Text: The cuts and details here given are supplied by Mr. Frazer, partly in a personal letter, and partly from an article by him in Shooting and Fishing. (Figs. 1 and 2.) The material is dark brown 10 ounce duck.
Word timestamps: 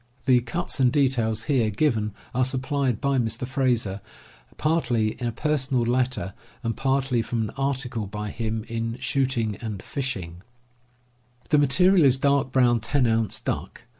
The 0.25 0.39
cuts 0.39 0.79
and 0.79 0.91
details 0.91 1.43
here 1.43 1.69
given 1.69 2.15
are 2.33 2.43
supplied 2.43 2.99
by 2.99 3.19
Mr. 3.19 3.45
Frazer, 3.45 4.01
partly 4.57 5.09
in 5.21 5.27
a 5.27 5.31
personal 5.31 5.83
letter, 5.83 6.33
and 6.63 6.75
partly 6.75 7.21
from 7.21 7.43
an 7.43 7.49
article 7.51 8.07
by 8.07 8.31
him 8.31 8.63
in 8.67 8.97
Shooting 8.97 9.57
and 9.57 9.83
Fishing. 9.83 10.41
(Figs. 11.47 11.51
1 11.51 11.51
and 11.51 11.51
2.) 11.51 11.51
The 11.51 11.57
material 11.61 12.05
is 12.05 12.17
dark 12.17 12.51
brown 12.51 12.79
10 12.79 13.05
ounce 13.05 13.39
duck. 13.41 13.83